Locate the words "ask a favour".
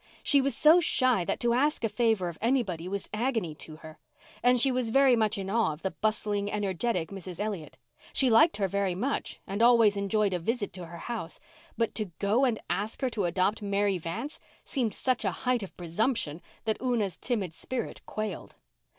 1.53-2.27